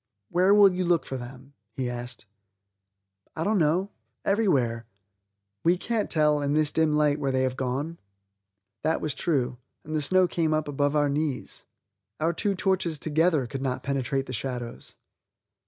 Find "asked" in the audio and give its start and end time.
1.87-2.25